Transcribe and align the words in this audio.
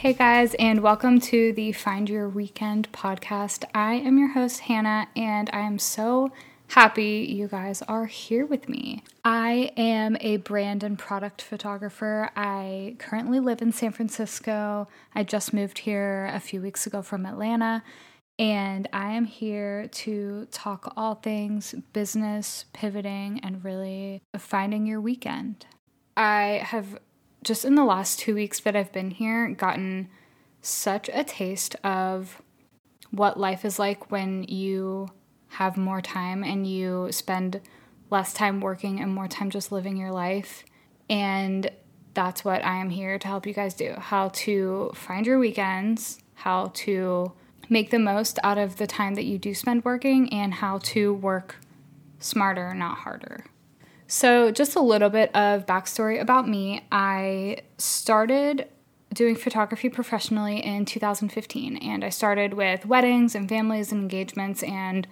Hey 0.00 0.14
guys, 0.14 0.54
and 0.54 0.80
welcome 0.80 1.20
to 1.20 1.52
the 1.52 1.72
Find 1.72 2.08
Your 2.08 2.26
Weekend 2.26 2.90
podcast. 2.90 3.64
I 3.74 3.96
am 3.96 4.16
your 4.16 4.28
host, 4.28 4.60
Hannah, 4.60 5.08
and 5.14 5.50
I 5.52 5.58
am 5.58 5.78
so 5.78 6.32
happy 6.68 7.28
you 7.30 7.48
guys 7.48 7.82
are 7.82 8.06
here 8.06 8.46
with 8.46 8.66
me. 8.66 9.04
I 9.26 9.72
am 9.76 10.16
a 10.22 10.38
brand 10.38 10.82
and 10.82 10.98
product 10.98 11.42
photographer. 11.42 12.30
I 12.34 12.96
currently 12.98 13.40
live 13.40 13.60
in 13.60 13.72
San 13.72 13.92
Francisco. 13.92 14.88
I 15.14 15.22
just 15.22 15.52
moved 15.52 15.80
here 15.80 16.30
a 16.32 16.40
few 16.40 16.62
weeks 16.62 16.86
ago 16.86 17.02
from 17.02 17.26
Atlanta, 17.26 17.82
and 18.38 18.88
I 18.94 19.10
am 19.10 19.26
here 19.26 19.86
to 19.86 20.46
talk 20.50 20.94
all 20.96 21.16
things 21.16 21.74
business, 21.92 22.64
pivoting, 22.72 23.38
and 23.42 23.62
really 23.62 24.22
finding 24.38 24.86
your 24.86 25.02
weekend. 25.02 25.66
I 26.16 26.62
have 26.64 26.98
just 27.42 27.64
in 27.64 27.74
the 27.74 27.84
last 27.84 28.18
two 28.18 28.34
weeks 28.34 28.60
that 28.60 28.76
I've 28.76 28.92
been 28.92 29.10
here, 29.10 29.48
gotten 29.48 30.08
such 30.62 31.08
a 31.12 31.24
taste 31.24 31.74
of 31.82 32.42
what 33.10 33.40
life 33.40 33.64
is 33.64 33.78
like 33.78 34.10
when 34.10 34.44
you 34.44 35.08
have 35.48 35.76
more 35.76 36.00
time 36.00 36.44
and 36.44 36.66
you 36.66 37.08
spend 37.10 37.60
less 38.10 38.32
time 38.32 38.60
working 38.60 39.00
and 39.00 39.14
more 39.14 39.28
time 39.28 39.50
just 39.50 39.72
living 39.72 39.96
your 39.96 40.12
life. 40.12 40.64
And 41.08 41.70
that's 42.14 42.44
what 42.44 42.64
I 42.64 42.76
am 42.76 42.90
here 42.90 43.18
to 43.18 43.28
help 43.28 43.46
you 43.46 43.54
guys 43.54 43.74
do 43.74 43.94
how 43.98 44.28
to 44.28 44.90
find 44.94 45.26
your 45.26 45.38
weekends, 45.38 46.20
how 46.34 46.72
to 46.74 47.32
make 47.68 47.90
the 47.90 47.98
most 47.98 48.38
out 48.42 48.58
of 48.58 48.76
the 48.76 48.86
time 48.86 49.14
that 49.14 49.24
you 49.24 49.38
do 49.38 49.54
spend 49.54 49.84
working, 49.84 50.32
and 50.32 50.54
how 50.54 50.78
to 50.78 51.14
work 51.14 51.56
smarter, 52.18 52.74
not 52.74 52.98
harder. 52.98 53.44
So, 54.12 54.50
just 54.50 54.74
a 54.74 54.80
little 54.80 55.08
bit 55.08 55.32
of 55.36 55.66
backstory 55.66 56.20
about 56.20 56.48
me. 56.48 56.84
I 56.90 57.58
started 57.78 58.66
doing 59.14 59.36
photography 59.36 59.88
professionally 59.88 60.58
in 60.58 60.84
2015, 60.84 61.76
and 61.76 62.04
I 62.04 62.08
started 62.08 62.54
with 62.54 62.84
weddings 62.84 63.36
and 63.36 63.48
families 63.48 63.92
and 63.92 64.02
engagements 64.02 64.64
and 64.64 65.06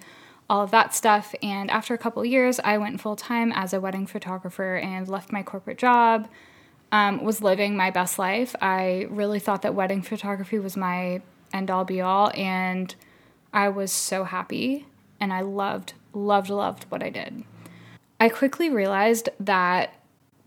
all 0.49 0.63
of 0.63 0.71
that 0.71 0.93
stuff. 0.93 1.33
And 1.41 1.71
after 1.71 1.93
a 1.93 1.97
couple 1.97 2.25
years, 2.25 2.59
I 2.61 2.77
went 2.77 2.99
full 2.99 3.15
time 3.15 3.53
as 3.53 3.71
a 3.71 3.79
wedding 3.79 4.05
photographer 4.05 4.75
and 4.75 5.07
left 5.07 5.31
my 5.31 5.43
corporate 5.43 5.77
job. 5.77 6.27
Um, 6.91 7.23
was 7.23 7.41
living 7.41 7.77
my 7.77 7.91
best 7.91 8.19
life. 8.19 8.53
I 8.61 9.07
really 9.09 9.39
thought 9.39 9.61
that 9.61 9.75
wedding 9.75 10.01
photography 10.01 10.59
was 10.59 10.75
my 10.75 11.21
end 11.53 11.71
all 11.71 11.85
be 11.85 12.01
all, 12.01 12.31
and 12.35 12.93
I 13.53 13.69
was 13.69 13.93
so 13.93 14.25
happy 14.25 14.87
and 15.21 15.31
I 15.31 15.39
loved, 15.39 15.93
loved, 16.13 16.49
loved 16.49 16.83
what 16.89 17.01
I 17.01 17.09
did. 17.09 17.45
I 18.19 18.29
quickly 18.29 18.69
realized 18.69 19.29
that 19.39 19.93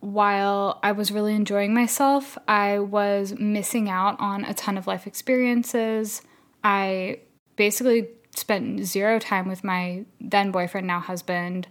while 0.01 0.81
I 0.83 0.93
was 0.93 1.13
really 1.13 1.35
enjoying 1.35 1.73
myself, 1.73 2.37
I 2.49 2.81
was 2.81 3.35
missing 3.39 3.89
out 3.89 4.19
on 4.19 4.45
a 4.45 4.53
ton 4.53 4.77
of 4.77 4.87
life 4.87 5.07
experiences. 5.07 6.23
I 6.65 7.21
basically 7.57 8.09
spent 8.35 8.85
zero 8.85 9.19
time 9.19 9.49
with 9.49 9.63
my 9.63 10.05
then 10.21 10.51
boyfriend, 10.51 10.87
now 10.87 11.01
husband. 11.01 11.69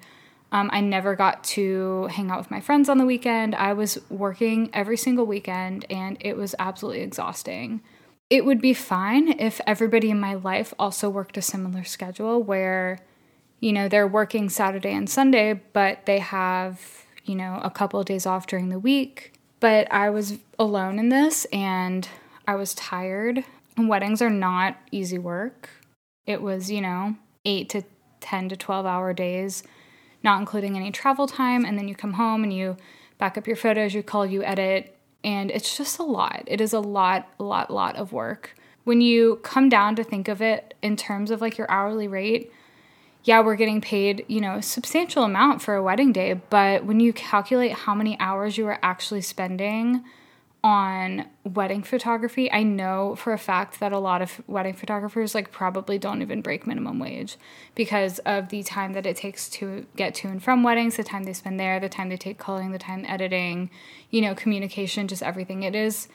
Um, 0.53 0.69
I 0.73 0.81
never 0.81 1.15
got 1.15 1.43
to 1.45 2.07
hang 2.07 2.31
out 2.31 2.39
with 2.39 2.51
my 2.51 2.61
friends 2.61 2.89
on 2.89 2.97
the 2.97 3.05
weekend. 3.05 3.55
I 3.55 3.73
was 3.73 3.99
working 4.09 4.69
every 4.73 4.97
single 4.97 5.25
weekend 5.25 5.85
and 5.89 6.17
it 6.19 6.35
was 6.35 6.55
absolutely 6.57 7.01
exhausting. 7.01 7.81
It 8.29 8.45
would 8.45 8.61
be 8.61 8.73
fine 8.73 9.39
if 9.39 9.59
everybody 9.67 10.09
in 10.09 10.19
my 10.19 10.35
life 10.35 10.73
also 10.79 11.09
worked 11.09 11.37
a 11.37 11.41
similar 11.41 11.83
schedule 11.83 12.41
where 12.41 12.99
you 13.61 13.71
know, 13.71 13.87
they're 13.87 14.07
working 14.07 14.49
Saturday 14.49 14.91
and 14.91 15.09
Sunday, 15.09 15.61
but 15.71 16.05
they 16.07 16.19
have, 16.19 17.05
you 17.23 17.35
know, 17.35 17.61
a 17.63 17.69
couple 17.69 17.99
of 17.99 18.07
days 18.07 18.25
off 18.25 18.47
during 18.47 18.69
the 18.69 18.79
week. 18.79 19.33
But 19.59 19.91
I 19.93 20.09
was 20.09 20.39
alone 20.57 20.97
in 20.97 21.09
this 21.09 21.45
and 21.45 22.09
I 22.47 22.55
was 22.55 22.73
tired. 22.73 23.45
weddings 23.77 24.21
are 24.21 24.29
not 24.31 24.77
easy 24.91 25.19
work. 25.19 25.69
It 26.25 26.41
was, 26.41 26.71
you 26.71 26.81
know, 26.81 27.15
eight 27.45 27.69
to 27.69 27.83
10 28.19 28.49
to 28.49 28.57
12 28.57 28.85
hour 28.85 29.13
days, 29.13 29.63
not 30.23 30.39
including 30.39 30.75
any 30.75 30.91
travel 30.91 31.27
time. 31.27 31.63
And 31.63 31.77
then 31.77 31.87
you 31.87 31.95
come 31.95 32.13
home 32.13 32.43
and 32.43 32.51
you 32.51 32.77
back 33.19 33.37
up 33.37 33.45
your 33.45 33.55
photos, 33.55 33.93
you 33.93 34.01
cull, 34.01 34.25
you 34.25 34.43
edit. 34.43 34.97
And 35.23 35.51
it's 35.51 35.77
just 35.77 35.99
a 35.99 36.03
lot. 36.03 36.43
It 36.47 36.61
is 36.61 36.73
a 36.73 36.79
lot, 36.79 37.27
lot, 37.37 37.69
lot 37.69 37.95
of 37.95 38.11
work. 38.11 38.55
When 38.85 39.01
you 39.01 39.39
come 39.43 39.69
down 39.69 39.95
to 39.97 40.03
think 40.03 40.27
of 40.27 40.41
it 40.41 40.73
in 40.81 40.95
terms 40.95 41.29
of 41.29 41.41
like 41.41 41.59
your 41.59 41.69
hourly 41.69 42.07
rate, 42.07 42.51
yeah, 43.23 43.41
we're 43.41 43.55
getting 43.55 43.81
paid, 43.81 44.25
you 44.27 44.41
know, 44.41 44.55
a 44.55 44.61
substantial 44.61 45.23
amount 45.23 45.61
for 45.61 45.75
a 45.75 45.83
wedding 45.83 46.11
day, 46.11 46.33
but 46.49 46.85
when 46.85 46.99
you 46.99 47.13
calculate 47.13 47.71
how 47.71 47.93
many 47.93 48.19
hours 48.19 48.57
you 48.57 48.65
are 48.67 48.79
actually 48.81 49.21
spending 49.21 50.03
on 50.63 51.27
wedding 51.43 51.83
photography, 51.83 52.51
I 52.51 52.63
know 52.63 53.15
for 53.15 53.33
a 53.33 53.37
fact 53.37 53.79
that 53.79 53.91
a 53.91 53.99
lot 53.99 54.21
of 54.21 54.41
wedding 54.47 54.73
photographers 54.73 55.33
like 55.33 55.51
probably 55.51 55.97
don't 55.97 56.21
even 56.21 56.41
break 56.41 56.67
minimum 56.67 56.99
wage 56.99 57.37
because 57.75 58.19
of 58.19 58.49
the 58.49 58.63
time 58.63 58.93
that 58.93 59.05
it 59.05 59.15
takes 59.17 59.49
to 59.49 59.85
get 59.95 60.13
to 60.15 60.27
and 60.27 60.41
from 60.41 60.63
weddings, 60.63 60.97
the 60.97 61.03
time 61.03 61.23
they 61.23 61.33
spend 61.33 61.59
there, 61.59 61.79
the 61.79 61.89
time 61.89 62.09
they 62.09 62.17
take 62.17 62.37
culling, 62.37 62.71
the 62.71 62.79
time 62.79 63.05
editing, 63.07 63.69
you 64.09 64.21
know, 64.21 64.35
communication, 64.35 65.07
just 65.07 65.23
everything. 65.23 65.63
It 65.63 65.75
is 65.75 66.07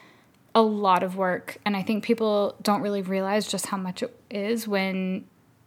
a 0.54 0.62
lot 0.62 1.02
of 1.02 1.16
work 1.16 1.58
and 1.64 1.76
I 1.76 1.82
think 1.82 2.02
people 2.02 2.56
don't 2.62 2.82
really 2.82 3.02
realize 3.02 3.46
just 3.46 3.66
how 3.66 3.76
much 3.76 4.02
it 4.02 4.18
is 4.30 4.66
when 4.66 5.24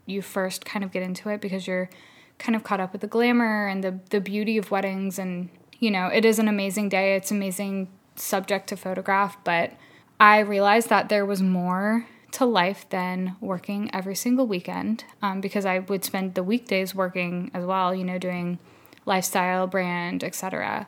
you 0.10 0.22
first 0.22 0.66
kind 0.66 0.84
of 0.84 0.92
get 0.92 1.04
into 1.04 1.30
it 1.30 1.42
because 1.42 1.68
you're 1.68 1.90
kind 2.38 2.56
of 2.56 2.64
caught 2.64 2.80
up 2.80 2.92
with 2.92 3.02
the 3.02 3.08
glamour 3.08 3.68
and 3.68 3.84
the 3.84 4.00
the 4.10 4.22
beauty 4.22 4.58
of 4.58 4.72
weddings. 4.72 5.20
And 5.20 5.50
you 5.80 5.92
know 5.92 6.08
it 6.08 6.26
is 6.26 6.40
an 6.40 6.48
amazing 6.48 6.90
day. 6.90 7.16
It's 7.16 7.32
amazing 7.32 7.90
subject 8.16 8.70
to 8.70 8.78
photograph. 8.78 9.38
But 9.44 9.74
i 10.20 10.40
realized 10.40 10.90
that 10.90 11.10
there 11.10 11.26
was 11.26 11.42
more 11.42 12.06
to 12.32 12.46
life 12.46 12.88
than 12.90 13.36
working 13.40 13.90
every 13.94 14.16
single 14.16 14.46
weekend 14.46 15.04
um, 15.22 15.42
because 15.42 15.66
i 15.66 15.80
would 15.80 16.04
spend 16.04 16.36
the 16.36 16.44
weekdays 16.44 16.94
working 16.94 17.50
as 17.54 17.66
well 17.66 17.96
you 17.96 18.04
know 18.04 18.18
doing 18.18 18.60
lifestyle 19.06 19.66
brand 19.66 20.24
etc 20.24 20.88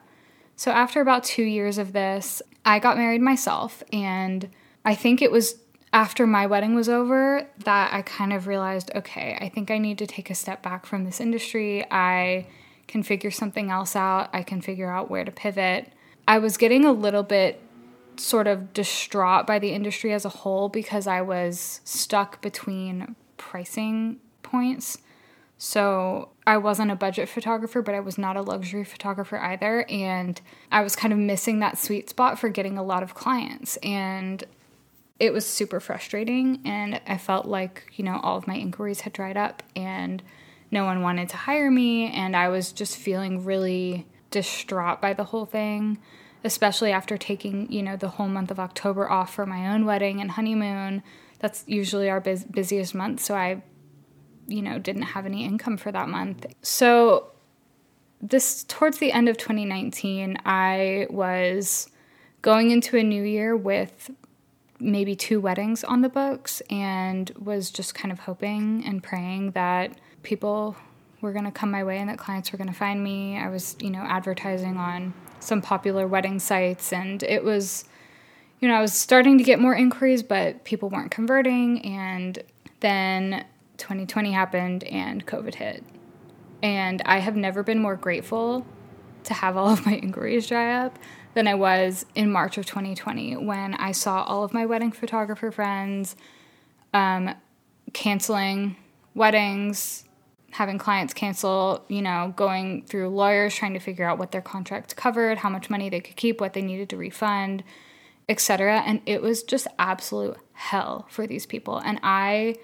so 0.56 0.72
after 0.72 1.02
about 1.02 1.24
two 1.24 1.44
years 1.44 1.78
of 1.78 1.94
this 1.94 2.42
i 2.66 2.78
got 2.78 2.98
married 2.98 3.22
myself. 3.22 3.82
And 3.92 4.50
i 4.86 4.94
think 4.94 5.22
it 5.22 5.32
was 5.32 5.56
after 5.94 6.26
my 6.26 6.46
wedding 6.46 6.74
was 6.74 6.88
over 6.88 7.48
that 7.66 7.94
I 7.94 8.02
kind 8.02 8.34
of 8.34 8.48
realized 8.48 8.92
okay, 8.96 9.38
I 9.40 9.50
think 9.50 9.70
I 9.72 9.78
need 9.78 9.98
to 10.00 10.08
take 10.08 10.30
a 10.30 10.36
step 10.36 10.62
back 10.62 10.86
from 10.86 11.04
this 11.04 11.20
industry. 11.20 11.86
I 11.92 12.48
can 12.88 13.04
figure 13.04 13.32
something 13.32 13.70
else 13.70 13.96
out. 13.96 14.30
I 14.34 14.44
can 14.44 14.62
figure 14.62 14.90
out 14.90 15.10
where 15.10 15.24
to 15.24 15.32
pivot. 15.32 15.92
I 16.28 16.40
was 16.40 16.58
getting 16.58 16.86
a 16.86 16.92
little 16.92 17.24
bit 17.24 17.62
sort 18.18 18.48
of 18.48 18.74
distraught 18.74 19.48
by 19.48 19.60
the 19.60 19.70
industry 19.70 20.14
as 20.14 20.26
a 20.26 20.30
whole 20.30 20.70
because 20.70 21.08
I 21.08 21.22
was 21.22 21.82
stuck 21.84 22.42
between 22.42 23.16
pricing 23.38 24.20
points. 24.44 25.00
So 25.58 26.30
I 26.48 26.58
wasn't 26.58 26.92
a 26.92 26.96
budget 26.96 27.30
photographer, 27.30 27.82
but 27.82 27.94
I 27.94 28.00
was 28.00 28.18
not 28.18 28.36
a 28.36 28.42
luxury 28.42 28.84
photographer 28.84 29.38
either. 29.38 29.86
And 29.90 30.42
I 30.72 30.82
was 30.82 30.96
kind 30.96 31.14
of 31.14 31.20
missing 31.20 31.60
that 31.60 31.78
sweet 31.78 32.10
spot 32.10 32.40
for 32.40 32.50
getting 32.50 32.78
a 32.78 32.84
lot 32.84 33.04
of 33.04 33.14
clients. 33.14 33.78
And 33.78 34.44
it 35.22 35.32
was 35.32 35.46
super 35.46 35.80
frustrating 35.80 36.60
and 36.66 37.00
I 37.06 37.20
felt 37.20 37.46
like, 37.46 37.92
you 37.94 38.04
know, 38.04 38.20
all 38.24 38.38
of 38.38 38.48
my 38.48 38.56
inquiries 38.56 39.02
had 39.02 39.14
dried 39.14 39.38
up 39.38 39.62
and 39.76 40.24
no 40.72 40.84
one 40.84 41.04
wanted 41.04 41.30
to 41.30 41.38
hire 41.38 41.70
me 41.70 42.12
and 42.12 42.36
I 42.36 42.50
was 42.50 42.72
just 42.72 42.98
feeling 42.98 43.46
really 43.46 44.08
distraught 44.32 45.00
by 45.00 45.14
the 45.14 45.26
whole 45.26 45.46
thing, 45.46 46.00
especially 46.44 46.92
after 46.92 47.20
taking, 47.20 47.72
you 47.72 47.84
know, 47.84 47.96
the 47.96 48.10
whole 48.10 48.28
month 48.28 48.50
of 48.50 48.60
October 48.60 49.12
off 49.12 49.32
for 49.32 49.46
my 49.46 49.72
own 49.72 49.86
wedding 49.86 50.20
and 50.20 50.32
honeymoon. 50.32 51.04
That's 51.38 51.64
usually 51.68 52.10
our 52.10 52.20
bus- 52.20 52.44
busiest 52.44 52.96
month, 52.96 53.20
so 53.20 53.36
I 53.36 53.62
you 54.48 54.64
know, 54.64 54.80
didn't 54.80 55.04
have 55.04 55.28
any 55.28 55.46
income 55.46 55.78
for 55.78 55.92
that 55.92 56.10
month. 56.10 56.48
So 56.64 57.32
this 58.22 58.64
towards 58.64 58.98
the 58.98 59.12
end 59.12 59.30
of 59.30 59.38
2019, 59.38 60.40
I 60.46 61.06
was 61.12 61.92
going 62.42 62.72
into 62.72 62.98
a 62.98 63.04
new 63.04 63.22
year 63.22 63.56
with 63.56 64.10
maybe 64.82 65.16
two 65.16 65.40
weddings 65.40 65.84
on 65.84 66.02
the 66.02 66.10
books 66.10 66.62
and 66.70 67.32
was 67.40 67.70
just 67.70 67.94
kind 67.94 68.12
of 68.12 68.20
hoping 68.20 68.84
and 68.86 69.04
praying 69.04 69.52
that 69.52 70.00
people 70.24 70.76
were 71.22 71.32
going 71.32 71.46
to 71.46 71.52
come 71.52 71.70
my 71.70 71.84
way 71.84 72.00
and 72.00 72.10
that 72.10 72.18
clients 72.18 72.52
were 72.52 72.58
going 72.58 72.68
to 72.68 72.74
find 72.74 73.04
me. 73.04 73.38
I 73.38 73.50
was, 73.50 73.76
you 73.80 73.92
know, 73.92 74.02
advertising 74.02 74.78
on 74.78 75.14
some 75.40 75.62
popular 75.62 76.08
wedding 76.08 76.40
sites 76.40 76.92
and 76.92 77.22
it 77.24 77.44
was 77.44 77.86
you 78.60 78.68
know, 78.68 78.76
I 78.76 78.82
was 78.82 78.94
starting 78.94 79.40
to 79.40 79.44
get 79.44 79.60
more 79.60 79.74
inquiries 79.74 80.22
but 80.22 80.64
people 80.64 80.90
weren't 80.90 81.12
converting 81.12 81.84
and 81.84 82.44
then 82.80 83.46
2020 83.78 84.32
happened 84.32 84.84
and 84.84 85.26
COVID 85.26 85.56
hit. 85.56 85.84
And 86.62 87.02
I 87.06 87.20
have 87.20 87.36
never 87.36 87.64
been 87.64 87.80
more 87.80 87.96
grateful 87.96 88.66
to 89.26 89.34
have 89.34 89.58
all 89.58 89.70
of 89.70 89.86
my 89.86 89.96
inquiries 89.96 90.48
dry 90.48 90.84
up 90.84 90.98
than 91.34 91.48
I 91.48 91.56
was 91.56 92.06
in 92.16 92.32
March 92.32 92.58
of 92.58 92.66
2020 92.66 93.38
when 93.38 93.74
I 93.76 93.92
saw 93.92 94.24
all 94.24 94.44
of 94.44 94.54
my 94.54 94.66
wedding 94.66 94.92
photographer 94.92 95.52
friends 95.52 96.16
um, 96.94 97.34
canceling 97.94 98.76
weddings, 99.14 100.06
having 100.52 100.78
clients 100.78 101.14
cancel, 101.14 101.86
you 101.88 102.02
know, 102.02 102.34
going 102.36 102.84
through 102.86 103.10
lawyers 103.10 103.56
trying 103.56 103.74
to 103.74 103.80
figure 103.80 104.06
out 104.06 104.18
what 104.18 104.32
their 104.32 104.42
contract 104.42 104.96
covered, 104.96 105.40
how 105.40 105.50
much 105.50 105.70
money 105.70 105.90
they 105.90 106.02
could 106.02 106.16
keep, 106.16 106.42
what 106.42 106.54
they 106.54 106.62
needed 106.62 106.90
to 106.90 106.98
refund, 106.98 107.64
etc. 108.28 108.84
And 108.86 109.02
it 109.06 109.22
was 109.22 109.44
just 109.44 109.68
absolute 109.80 110.38
hell 110.54 111.06
for 111.10 111.26
these 111.26 111.46
people. 111.46 111.78
And 111.78 112.00
I 112.04 112.56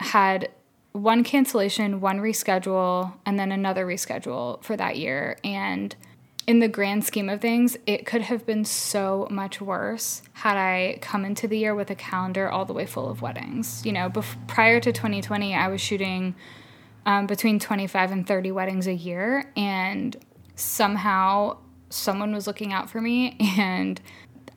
had 0.00 0.50
one 0.96 1.22
cancellation, 1.24 2.00
one 2.00 2.18
reschedule, 2.18 3.12
and 3.24 3.38
then 3.38 3.52
another 3.52 3.86
reschedule 3.86 4.62
for 4.62 4.76
that 4.76 4.96
year. 4.96 5.36
And 5.44 5.94
in 6.46 6.60
the 6.60 6.68
grand 6.68 7.04
scheme 7.04 7.28
of 7.28 7.40
things, 7.40 7.76
it 7.86 8.06
could 8.06 8.22
have 8.22 8.46
been 8.46 8.64
so 8.64 9.26
much 9.30 9.60
worse 9.60 10.22
had 10.32 10.56
I 10.56 10.98
come 11.00 11.24
into 11.24 11.48
the 11.48 11.58
year 11.58 11.74
with 11.74 11.90
a 11.90 11.94
calendar 11.94 12.48
all 12.48 12.64
the 12.64 12.72
way 12.72 12.86
full 12.86 13.08
of 13.08 13.20
weddings. 13.20 13.84
You 13.84 13.92
know, 13.92 14.10
prior 14.46 14.80
to 14.80 14.92
2020, 14.92 15.54
I 15.54 15.68
was 15.68 15.80
shooting 15.80 16.34
um, 17.04 17.26
between 17.26 17.58
25 17.58 18.12
and 18.12 18.26
30 18.26 18.52
weddings 18.52 18.86
a 18.86 18.94
year, 18.94 19.50
and 19.56 20.16
somehow 20.54 21.58
someone 21.90 22.32
was 22.32 22.46
looking 22.46 22.72
out 22.72 22.88
for 22.88 23.00
me, 23.00 23.36
and 23.58 24.00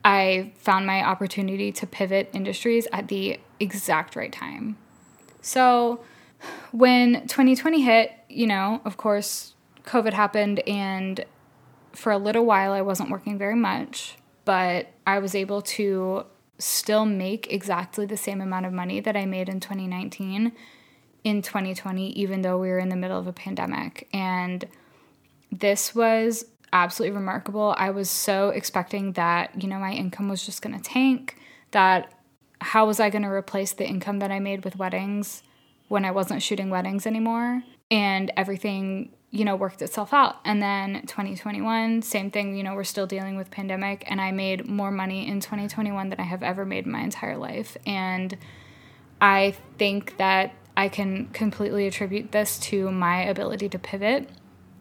I 0.04 0.52
found 0.56 0.86
my 0.86 1.04
opportunity 1.04 1.72
to 1.72 1.86
pivot 1.86 2.30
industries 2.32 2.86
at 2.92 3.08
the 3.08 3.38
exact 3.58 4.16
right 4.16 4.32
time. 4.32 4.78
So, 5.42 6.00
when 6.72 7.26
2020 7.26 7.82
hit, 7.82 8.12
you 8.28 8.46
know, 8.46 8.80
of 8.84 8.96
course, 8.96 9.54
COVID 9.84 10.12
happened, 10.12 10.60
and 10.60 11.24
for 11.92 12.12
a 12.12 12.18
little 12.18 12.44
while, 12.44 12.72
I 12.72 12.82
wasn't 12.82 13.10
working 13.10 13.38
very 13.38 13.56
much, 13.56 14.16
but 14.44 14.88
I 15.06 15.18
was 15.18 15.34
able 15.34 15.62
to 15.62 16.26
still 16.58 17.06
make 17.06 17.52
exactly 17.52 18.06
the 18.06 18.16
same 18.16 18.40
amount 18.40 18.66
of 18.66 18.72
money 18.72 19.00
that 19.00 19.16
I 19.16 19.26
made 19.26 19.48
in 19.48 19.60
2019 19.60 20.52
in 21.24 21.42
2020, 21.42 22.10
even 22.12 22.42
though 22.42 22.58
we 22.58 22.68
were 22.68 22.78
in 22.78 22.88
the 22.88 22.96
middle 22.96 23.18
of 23.18 23.26
a 23.26 23.32
pandemic. 23.32 24.08
And 24.12 24.64
this 25.50 25.94
was 25.94 26.44
absolutely 26.72 27.16
remarkable. 27.16 27.74
I 27.76 27.90
was 27.90 28.08
so 28.08 28.50
expecting 28.50 29.12
that, 29.12 29.62
you 29.62 29.68
know, 29.68 29.78
my 29.78 29.92
income 29.92 30.28
was 30.28 30.44
just 30.44 30.62
going 30.62 30.76
to 30.76 30.82
tank, 30.82 31.36
that 31.72 32.12
how 32.60 32.86
was 32.86 33.00
I 33.00 33.10
going 33.10 33.22
to 33.22 33.28
replace 33.28 33.72
the 33.72 33.86
income 33.86 34.18
that 34.18 34.30
I 34.30 34.38
made 34.38 34.64
with 34.64 34.76
weddings 34.76 35.42
when 35.90 36.04
I 36.04 36.12
wasn't 36.12 36.40
shooting 36.40 36.70
weddings 36.70 37.04
anymore? 37.04 37.64
And 37.90 38.30
everything, 38.36 39.10
you 39.32 39.44
know, 39.44 39.56
worked 39.56 39.82
itself 39.82 40.14
out. 40.14 40.36
And 40.44 40.62
then 40.62 41.02
2021, 41.08 42.02
same 42.02 42.30
thing, 42.30 42.56
you 42.56 42.62
know, 42.62 42.76
we're 42.76 42.84
still 42.84 43.08
dealing 43.08 43.36
with 43.36 43.50
pandemic 43.50 44.04
and 44.06 44.20
I 44.20 44.30
made 44.30 44.66
more 44.66 44.92
money 44.92 45.26
in 45.26 45.40
2021 45.40 46.10
than 46.10 46.20
I 46.20 46.22
have 46.22 46.44
ever 46.44 46.64
made 46.64 46.86
in 46.86 46.92
my 46.92 47.00
entire 47.00 47.36
life. 47.36 47.76
And 47.84 48.38
I 49.20 49.56
think 49.78 50.16
that 50.18 50.52
I 50.76 50.88
can 50.88 51.26
completely 51.32 51.88
attribute 51.88 52.30
this 52.30 52.60
to 52.60 52.92
my 52.92 53.22
ability 53.22 53.68
to 53.70 53.78
pivot, 53.80 54.28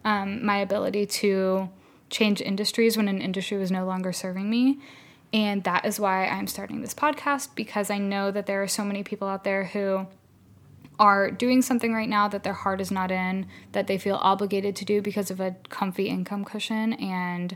um, 0.05 0.45
my 0.45 0.59
ability 0.59 1.07
to 1.07 1.69
change 2.11 2.39
industries 2.39 2.97
when 2.97 3.07
an 3.07 3.19
industry 3.19 3.57
was 3.57 3.71
no 3.71 3.83
longer 3.83 4.13
serving 4.13 4.47
me. 4.47 4.77
And 5.33 5.63
that 5.63 5.85
is 5.85 5.99
why 5.99 6.27
I'm 6.27 6.45
starting 6.45 6.81
this 6.81 6.93
podcast 6.93 7.55
because 7.55 7.89
I 7.89 7.97
know 7.97 8.29
that 8.29 8.45
there 8.45 8.61
are 8.61 8.67
so 8.67 8.83
many 8.83 9.01
people 9.01 9.27
out 9.27 9.43
there 9.43 9.63
who 9.63 10.05
are 10.99 11.31
doing 11.31 11.61
something 11.61 11.93
right 11.93 12.09
now 12.09 12.27
that 12.27 12.43
their 12.43 12.53
heart 12.53 12.81
is 12.81 12.91
not 12.91 13.09
in, 13.09 13.47
that 13.71 13.87
they 13.87 13.97
feel 13.97 14.15
obligated 14.15 14.75
to 14.75 14.85
do 14.85 15.01
because 15.01 15.31
of 15.31 15.39
a 15.39 15.55
comfy 15.69 16.07
income 16.07 16.43
cushion. 16.43 16.93
And 16.93 17.55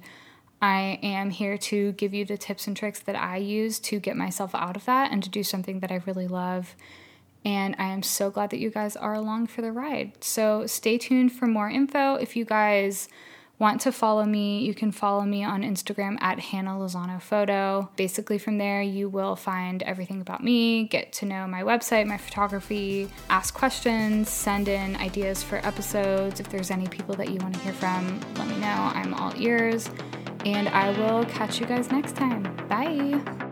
I 0.62 0.98
am 1.04 1.30
here 1.30 1.58
to 1.58 1.92
give 1.92 2.14
you 2.14 2.24
the 2.24 2.38
tips 2.38 2.68
and 2.68 2.78
tricks 2.78 3.02
that 3.02 3.18
I 3.18 3.38
use 3.38 3.80
to 3.80 4.00
get 4.00 4.16
myself 4.16 4.56
out 4.56 4.78
of 4.78 4.86
that 4.86 5.12
and 5.12 5.22
to 5.22 5.30
do 5.30 5.44
something 5.44 5.82
that 5.82 5.92
I 5.92 6.02
really 6.06 6.28
love. 6.28 6.76
And 7.44 7.76
I 7.78 7.90
am 7.90 8.02
so 8.02 8.30
glad 8.32 8.50
that 8.52 8.60
you 8.60 8.70
guys 8.70 8.96
are 8.96 9.14
along 9.14 9.48
for 9.48 9.62
the 9.62 9.74
ride. 9.74 10.24
So 10.24 10.66
stay 10.66 10.98
tuned 10.98 11.34
for 11.34 11.46
more 11.46 11.70
info. 11.70 12.16
If 12.16 12.38
you 12.38 12.46
guys 12.46 13.10
want 13.64 13.80
to 13.80 13.94
follow 13.94 14.26
me, 14.26 14.60
you 14.60 14.74
can 14.74 14.92
follow 14.92 15.22
me 15.22 15.42
on 15.46 15.64
Instagram 15.64 16.22
at 16.22 16.38
Hannah 16.38 16.72
Lozano 16.72 17.22
Photo. 17.22 17.90
Basically, 17.96 18.38
from 18.38 18.58
there, 18.58 18.82
you 18.82 19.08
will 19.08 19.38
find 19.38 19.82
everything 19.84 20.20
about 20.20 20.44
me, 20.44 20.84
get 20.84 21.14
to 21.14 21.26
know 21.26 21.48
my 21.48 21.64
website, 21.64 22.06
my 22.06 22.18
photography, 22.18 23.08
ask 23.30 23.54
questions, 23.54 24.30
send 24.30 24.68
in 24.68 24.98
ideas 24.98 25.42
for 25.42 25.66
episodes. 25.66 26.42
If 26.42 26.50
there's 26.50 26.72
any 26.72 26.88
people 26.88 27.16
that 27.16 27.30
you 27.30 27.38
want 27.38 27.54
to 27.54 27.60
hear 27.62 27.74
from, 27.74 28.20
let 28.36 28.50
me 28.50 28.58
know. 28.58 28.92
I'm 28.94 29.14
all 29.14 29.34
ears. 29.38 29.90
And 30.46 30.68
I 30.68 30.90
will 31.00 31.24
catch 31.26 31.62
you 31.62 31.66
guys 31.66 31.90
next 31.90 32.18
time. 32.18 32.44
Bye. 32.68 33.43